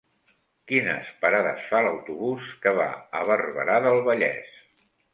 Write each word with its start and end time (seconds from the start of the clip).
Quines 0.71 1.11
parades 1.25 1.67
fa 1.73 1.83
l'autobús 1.89 2.49
que 2.65 2.75
va 2.83 2.91
a 3.21 3.25
Barberà 3.31 3.81
del 3.89 4.07
Vallès? 4.13 4.61